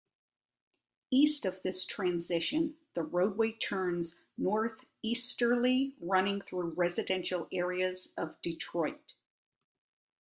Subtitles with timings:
[1.11, 9.13] East of this transition, the roadway turns northeasterly running through residential areas of Detroit.